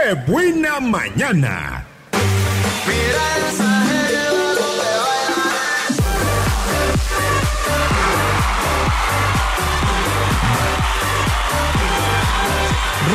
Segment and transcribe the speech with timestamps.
[0.00, 1.84] ¡Qué buena mañana!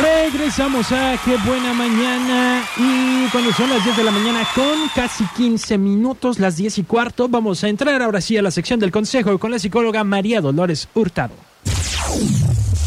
[0.01, 5.25] Regresamos a Qué buena mañana y cuando son las 10 de la mañana con casi
[5.38, 8.91] 15 minutos, las 10 y cuarto, vamos a entrar ahora sí a la sección del
[8.91, 11.34] consejo con la psicóloga María Dolores Hurtado.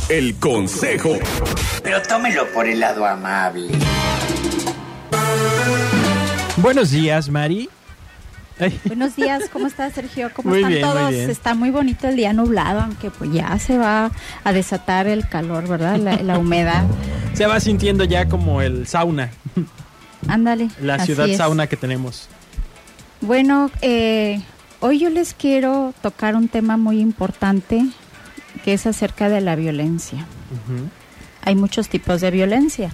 [0.08, 1.16] El consejo.
[1.82, 3.68] Pero tómelo por el lado amable.
[6.58, 7.68] Buenos días, Mari.
[8.58, 10.30] Ay, Buenos días, ¿cómo estás, Sergio?
[10.32, 11.12] ¿Cómo Muy están bien, todos?
[11.12, 14.10] Está muy bonito el día nublado, aunque pues ya se va
[14.44, 15.96] a desatar el calor, ¿verdad?
[15.98, 16.84] La, la humedad.
[17.34, 19.30] Se va sintiendo ya como el sauna,
[20.26, 20.70] Ándale.
[20.80, 21.36] la así ciudad es.
[21.36, 22.30] sauna que tenemos.
[23.20, 24.40] Bueno, eh,
[24.80, 27.84] hoy yo les quiero tocar un tema muy importante
[28.64, 30.26] que es acerca de la violencia.
[31.42, 32.90] Hay muchos tipos de violencia.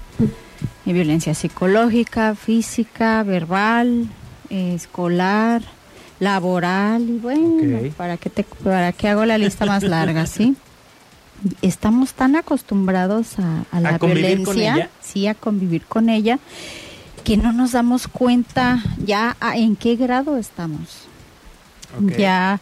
[0.87, 4.09] Hay violencia psicológica, física, verbal,
[4.51, 5.63] eh, escolar,
[6.21, 10.57] laboral y bueno, para qué te para qué hago la lista más larga, ¿sí?
[11.63, 16.39] Estamos tan acostumbrados a, a la violencia, sí, a convivir con ella,
[17.25, 21.07] que no nos damos cuenta ya a- en qué grado estamos.
[22.17, 22.61] Ya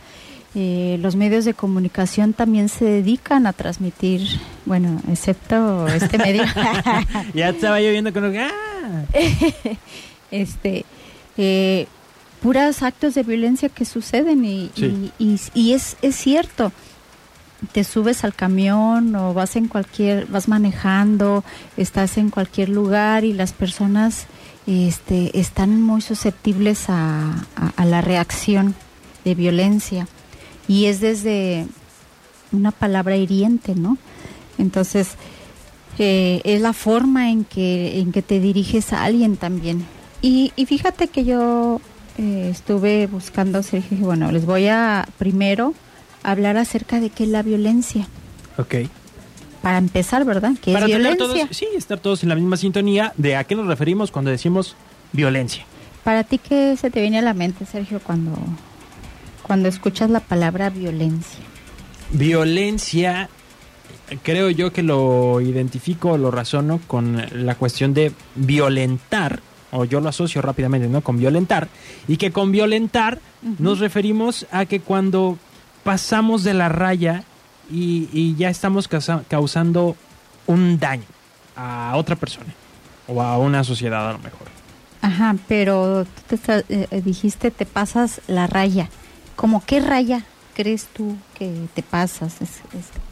[0.55, 4.23] eh, los medios de comunicación también se dedican a transmitir,
[4.67, 6.43] bueno, excepto este medio,
[7.35, 8.35] Ya estaba yo viendo con los...
[8.39, 9.05] ¡Ah!
[10.31, 10.85] este,
[11.37, 11.87] eh,
[12.43, 15.11] puros actos de violencia que suceden y, Sí.
[15.19, 16.73] y, y- y es, es cierto.
[17.73, 21.45] Te subes al camión o vas en cualquier, vas manejando,
[21.77, 24.25] estás en cualquier lugar y las personas
[24.67, 28.75] este, están muy susceptibles a, a- a la reacción
[29.25, 30.07] de violencia
[30.71, 31.67] y es desde
[32.53, 33.99] una palabra hiriente, ¿no?
[34.57, 35.15] Entonces,
[35.99, 39.85] eh, es la forma en que, en que te diriges a alguien también.
[40.23, 41.81] Y, y fíjate que yo
[42.19, 45.75] eh, estuve buscando, Sergio, dije, bueno, les voy a primero
[46.23, 48.07] hablar acerca de qué es la violencia.
[48.57, 48.77] Ok.
[49.63, 50.53] Para empezar, ¿verdad?
[50.63, 51.19] ¿Qué Para es violencia?
[51.19, 54.77] todos, sí, estar todos en la misma sintonía de a qué nos referimos cuando decimos
[55.11, 55.65] violencia.
[56.05, 58.31] Para ti, ¿qué se te viene a la mente, Sergio, cuando,
[59.51, 61.41] cuando escuchas la palabra violencia?
[62.13, 63.29] Violencia,
[64.23, 69.41] creo yo que lo identifico, lo razono con la cuestión de violentar,
[69.73, 71.01] o yo lo asocio rápidamente, ¿no?
[71.01, 71.67] Con violentar,
[72.07, 73.19] y que con violentar
[73.59, 75.37] nos referimos a que cuando
[75.83, 77.25] pasamos de la raya
[77.69, 79.97] y, y ya estamos causa- causando
[80.47, 81.07] un daño
[81.57, 82.55] a otra persona
[83.09, 84.47] o a una sociedad a lo mejor.
[85.03, 88.89] Ajá, pero tú te eh, eh, dijiste te pasas la raya.
[89.37, 90.25] ¿Cómo qué raya
[90.55, 92.41] crees tú que te pasas?
[92.41, 92.61] Es-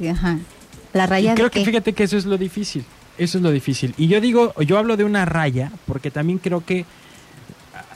[0.00, 0.38] es- ajá.
[0.92, 1.66] La raya Y creo de que qué?
[1.66, 2.84] fíjate que eso es lo difícil.
[3.18, 3.94] Eso es lo difícil.
[3.98, 6.84] Y yo digo, yo hablo de una raya porque también creo que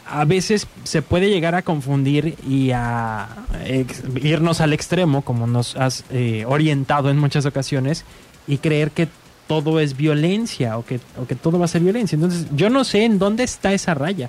[0.09, 3.29] a veces se puede llegar a confundir y a
[3.65, 8.05] ex- irnos al extremo, como nos has eh, orientado en muchas ocasiones,
[8.47, 9.09] y creer que
[9.47, 12.17] todo es violencia o que, o que todo va a ser violencia.
[12.17, 14.29] Entonces, yo no sé en dónde está esa raya.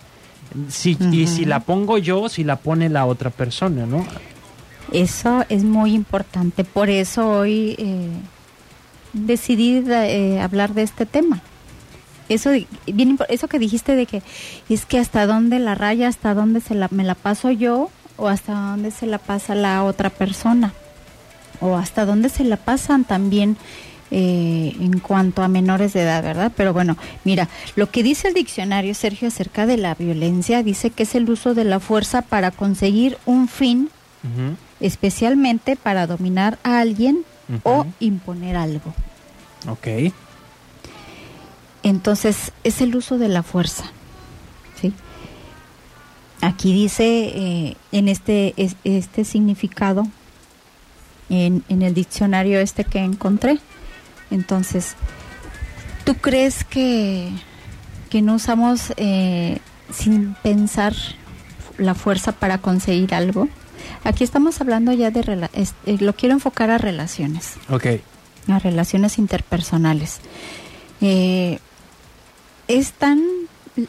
[0.69, 4.05] Si, Y si la pongo yo, si la pone la otra persona, ¿no?
[4.91, 6.63] Eso es muy importante.
[6.63, 8.09] Por eso hoy eh,
[9.13, 11.41] decidí eh, hablar de este tema.
[12.29, 12.51] Eso,
[12.85, 14.21] bien, eso que dijiste de que
[14.69, 18.27] es que hasta dónde la raya, hasta dónde se la, me la paso yo o
[18.27, 20.73] hasta dónde se la pasa la otra persona
[21.59, 23.57] o hasta dónde se la pasan también
[24.15, 26.51] eh, en cuanto a menores de edad, ¿verdad?
[26.55, 31.01] Pero bueno, mira, lo que dice el diccionario, Sergio, acerca de la violencia, dice que
[31.03, 33.89] es el uso de la fuerza para conseguir un fin
[34.79, 37.25] especialmente para dominar a alguien
[37.63, 38.93] o imponer algo.
[39.67, 39.87] Ok.
[41.83, 43.83] Entonces, es el uso de la fuerza.
[44.79, 44.93] ¿sí?
[46.41, 47.03] Aquí dice
[47.35, 50.07] eh, en este, es- este significado,
[51.29, 53.59] en, en el diccionario este que encontré.
[54.33, 54.95] Entonces,
[56.05, 57.29] ¿tú crees que,
[58.09, 59.59] que no usamos eh,
[59.93, 60.93] sin pensar
[61.77, 63.47] la fuerza para conseguir algo?
[64.03, 65.47] Aquí estamos hablando ya de...
[65.53, 67.53] eh, lo quiero enfocar a relaciones.
[67.69, 67.85] Ok.
[68.49, 70.19] a relaciones interpersonales.
[70.99, 71.59] Eh,
[72.67, 73.21] es tan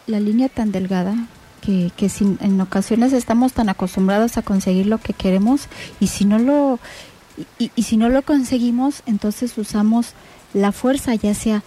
[0.06, 1.14] la línea tan delgada
[1.61, 5.69] que, que sin- en ocasiones estamos tan acostumbrados a conseguir lo que queremos
[6.00, 6.79] y si no lo
[7.58, 10.14] y, y si no lo conseguimos entonces usamos
[10.52, 11.62] la fuerza ya sea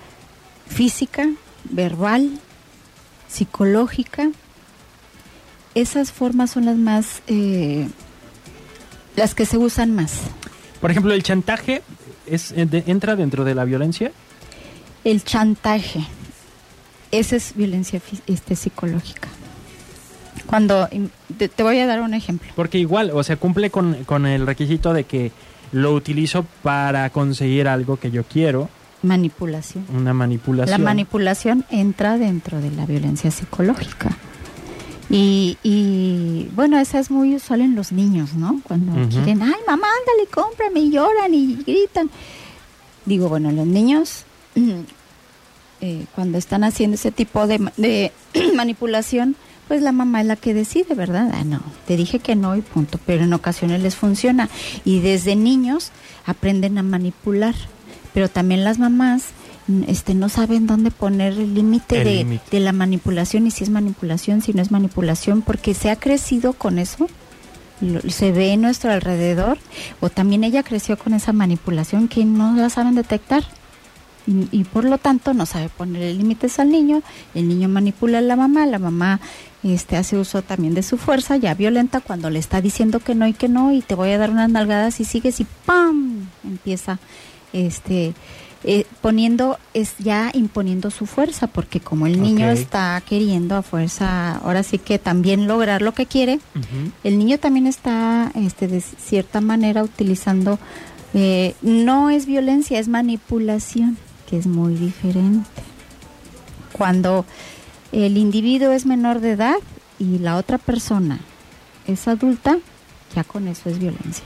[0.67, 1.27] física,
[1.65, 2.39] verbal,
[3.27, 4.29] psicológica.
[5.75, 7.87] Esas formas son las más eh,
[9.15, 10.21] las que se usan más.
[10.81, 11.83] Por ejemplo, el chantaje
[12.25, 14.11] es, eh, entra dentro de la violencia.
[15.03, 16.05] El chantaje
[17.11, 19.29] esa es violencia este, psicológica.
[20.45, 20.87] Cuando,
[21.37, 22.49] te voy a dar un ejemplo.
[22.55, 25.31] Porque igual, o sea, cumple con, con el requisito de que
[25.71, 28.69] lo utilizo para conseguir algo que yo quiero,
[29.03, 29.85] Manipulación.
[29.95, 30.81] una manipulación.
[30.81, 34.17] La manipulación entra dentro de la violencia psicológica.
[35.09, 38.59] Y, y, bueno, esa es muy usual en los niños, ¿no?
[38.63, 42.09] Cuando quieren, ay, mamá, ándale, cómprame, y lloran y gritan.
[43.05, 44.25] Digo, bueno, los niños,
[45.81, 48.11] eh, cuando están haciendo ese tipo de, de
[48.55, 49.35] manipulación,
[49.67, 51.29] pues la mamá es la que decide, ¿verdad?
[51.33, 54.49] Ah, no, te dije que no y punto, pero en ocasiones les funciona.
[54.85, 55.91] Y desde niños
[56.25, 57.55] aprenden a manipular,
[58.13, 59.25] pero también las mamás
[59.67, 61.95] mm, este, no saben dónde poner el límite
[62.51, 66.53] de la manipulación y si es manipulación, si no es manipulación, porque se ha crecido
[66.53, 67.07] con eso,
[67.81, 69.57] lo- se ve en nuestro alrededor,
[69.99, 73.43] o también ella creció con esa manipulación que no la saben detectar.
[74.27, 77.01] Y, y por lo tanto no sabe ponerle límites al niño,
[77.33, 79.21] el niño manipula a la mamá, la mamá
[79.63, 83.27] este hace uso también de su fuerza, ya violenta cuando le está diciendo que no
[83.27, 86.27] y que no y te voy a dar unas nalgadas y sigues y ¡pam!
[86.43, 86.99] empieza
[87.53, 88.13] este
[88.63, 94.37] eh, poniendo es ya imponiendo su fuerza porque como el niño está queriendo a fuerza
[94.37, 96.39] ahora sí que también lograr lo que quiere
[97.03, 100.59] el niño también está este de cierta manera utilizando
[101.13, 103.97] eh, no es violencia es manipulación
[104.27, 105.49] que es muy diferente.
[106.73, 107.25] Cuando
[107.91, 109.57] el individuo es menor de edad
[109.97, 111.19] y la otra persona
[111.87, 112.57] es adulta
[113.15, 114.25] ya con eso es violencia.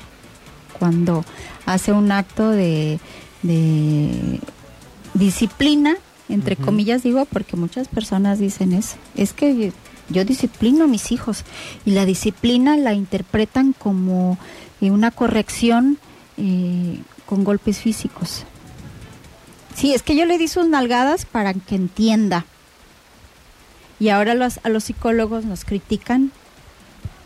[0.80, 1.24] Cuando
[1.66, 3.00] hace un acto de,
[3.44, 4.40] de
[5.14, 5.96] disciplina
[6.30, 9.74] entre comillas digo porque muchas personas dicen eso es que
[10.10, 11.44] yo disciplino a mis hijos
[11.86, 14.38] y la disciplina la interpretan como
[14.80, 15.98] eh, una corrección
[16.38, 18.46] eh, con golpes físicos
[19.76, 22.46] sí es que yo le di sus nalgadas para que entienda.
[24.00, 26.32] Y ahora los, a los psicólogos nos critican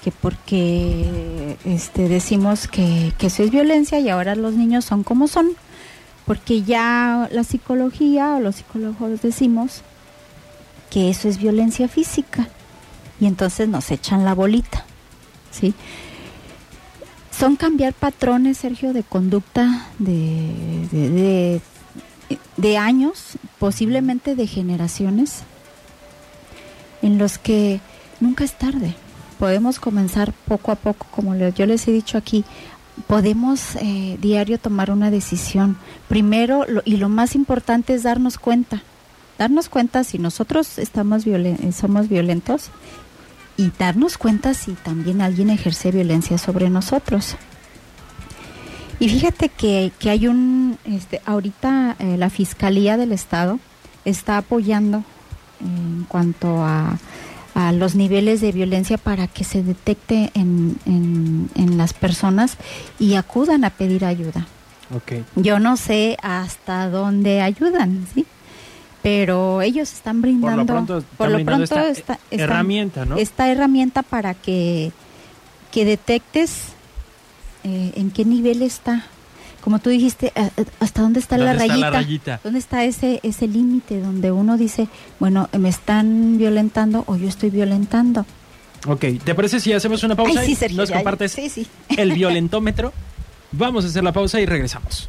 [0.03, 5.27] que porque este decimos que, que eso es violencia y ahora los niños son como
[5.27, 5.51] son
[6.25, 9.81] porque ya la psicología o los psicólogos decimos
[10.89, 12.48] que eso es violencia física.
[13.19, 14.83] Y entonces nos echan la bolita
[15.51, 15.74] sí
[17.31, 21.62] son cambiar patrones Sergio de conducta de, de, de-
[22.57, 25.44] de años posiblemente de generaciones
[27.01, 27.80] en los que
[28.19, 28.95] nunca es tarde
[29.39, 32.45] podemos comenzar poco a poco como yo les he dicho aquí
[33.07, 35.75] podemos eh, diario tomar una decisión.
[36.07, 38.83] Primero, y lo más importante es darnos cuenta.
[39.38, 42.69] Darnos cuenta si nosotros estamos violen- eh, somos violentos
[43.57, 47.36] y darnos cuenta si también alguien ejerce violencia sobre nosotros.
[48.98, 53.59] Y fíjate que, que hay un, este, ahorita eh, la Fiscalía del Estado
[54.05, 55.03] está apoyando
[55.61, 56.97] en cuanto a,
[57.55, 62.57] a los niveles de violencia para que se detecte en, en, en las personas
[62.99, 64.45] y acudan a pedir ayuda.
[64.95, 65.23] Ok.
[65.35, 68.25] Yo no sé hasta dónde ayudan, ¿sí?
[69.01, 73.05] Pero ellos están Por brindando, lo pronto, están por lo brindando pronto esta están- herramienta,
[73.05, 73.17] ¿no?
[73.17, 74.91] esta herramienta para que,
[75.71, 76.69] que detectes
[77.63, 79.05] eh, en qué nivel está.
[79.65, 80.31] Como tú dijiste,
[80.79, 81.89] hasta dónde está, la, ¿Dónde está rayita?
[81.89, 82.39] la rayita?
[82.43, 84.88] ¿Dónde está ese, ese límite donde uno dice,
[85.19, 88.27] bueno, me están violentando o yo estoy violentando?
[88.88, 91.50] Ok, ¿te parece si hacemos una pausa Ay, sí, y Sergio, nos ya- compartes sí,
[91.50, 91.65] sí.
[91.98, 92.93] el violentómetro?
[93.53, 95.03] Vamos a hacer la pausa y regresamos.